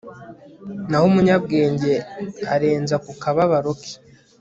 [0.89, 1.93] naho umunyabwenge
[2.53, 3.93] arenza ku kababaro ke